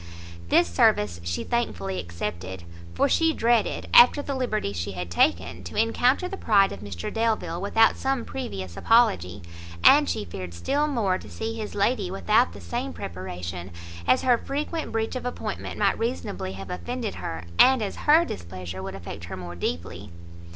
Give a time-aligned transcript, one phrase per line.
[0.49, 2.63] This service she thankfully accepted,
[2.95, 7.13] for she dreaded, after the liberty she had taken, to encounter the pride of Mr
[7.13, 9.43] Delvile without some previous apology,
[9.83, 13.69] and she feared still more to see his lady without the same preparation,
[14.07, 18.81] as her frequent breach of appointment might reasonably have offended her, and as her displeasure
[18.81, 20.09] would affect her more deeply.